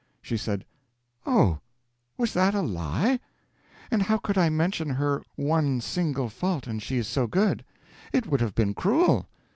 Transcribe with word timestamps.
She 0.19 0.35
said, 0.35 0.65
"Oh, 1.27 1.59
was 2.17 2.33
that 2.33 2.55
a 2.55 2.63
lie? 2.63 3.19
And 3.91 4.01
how 4.01 4.17
could 4.17 4.35
I 4.35 4.49
mention 4.49 4.89
her 4.89 5.21
one 5.35 5.79
single 5.79 6.27
fault, 6.27 6.65
and 6.65 6.81
she 6.81 7.03
so 7.03 7.27
good? 7.27 7.63
it 8.11 8.25
would 8.25 8.41
have 8.41 8.55
been 8.55 8.73
cruel." 8.73 9.27